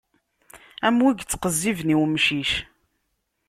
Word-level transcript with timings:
Am 0.85 0.97
wi 1.03 1.09
ittqezziben 1.13 1.93
i 1.93 1.95
umcic. 2.03 2.51